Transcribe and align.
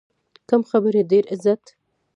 کم 0.49 0.61
خبرې، 0.69 1.01
ډېر 1.11 1.23
عزت. 1.33 1.63